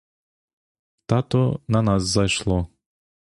[1.05, 2.67] Та то на нас зайшло!